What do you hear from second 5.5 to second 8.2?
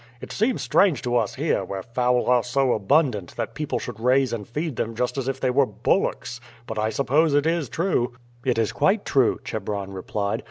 were bullocks. But I suppose it is true."